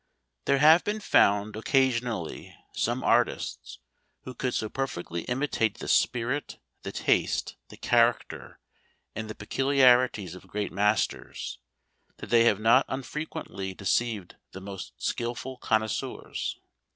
There 0.45 0.57
have 0.57 0.83
been 0.83 0.99
found 0.99 1.55
occasionally 1.55 2.57
some 2.73 3.03
artists 3.03 3.77
who 4.21 4.33
could 4.33 4.55
so 4.55 4.67
perfectly 4.67 5.21
imitate 5.25 5.77
the 5.77 5.87
spirit, 5.87 6.57
the 6.81 6.91
taste, 6.91 7.55
the 7.69 7.77
character, 7.77 8.57
and 9.15 9.29
the 9.29 9.35
peculiarities 9.35 10.33
of 10.33 10.47
great 10.47 10.71
masters, 10.71 11.59
that 12.17 12.31
they 12.31 12.45
have 12.45 12.59
not 12.59 12.87
unfrequently 12.89 13.75
deceived 13.75 14.37
the 14.53 14.59
most 14.59 14.93
skilful 14.97 15.57
connoisseurs. 15.57 16.57